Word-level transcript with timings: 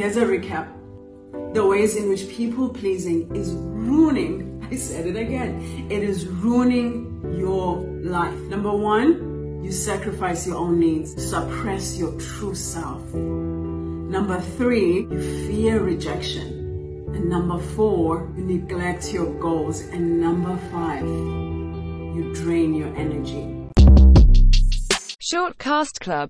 Here's 0.00 0.16
a 0.16 0.24
recap 0.24 0.66
the 1.52 1.66
ways 1.66 1.94
in 1.94 2.08
which 2.08 2.26
people 2.30 2.70
pleasing 2.70 3.36
is 3.36 3.52
ruining, 3.52 4.66
I 4.70 4.76
said 4.76 5.06
it 5.06 5.14
again, 5.14 5.88
it 5.90 6.02
is 6.02 6.26
ruining 6.26 7.36
your 7.38 7.76
life. 8.00 8.34
Number 8.48 8.74
one, 8.74 9.62
you 9.62 9.70
sacrifice 9.70 10.46
your 10.46 10.56
own 10.56 10.80
needs, 10.80 11.12
suppress 11.22 11.98
your 11.98 12.18
true 12.18 12.54
self. 12.54 13.12
Number 13.12 14.40
three, 14.40 15.00
you 15.00 15.46
fear 15.46 15.82
rejection. 15.82 17.04
And 17.14 17.28
number 17.28 17.58
four, 17.58 18.32
you 18.38 18.44
neglect 18.44 19.12
your 19.12 19.30
goals. 19.38 19.82
And 19.82 20.18
number 20.18 20.56
five, 20.72 21.04
you 21.04 22.32
drain 22.32 22.72
your 22.72 22.88
energy. 22.96 23.60
Short 25.32 25.58
Cast 25.58 26.00
Club 26.00 26.28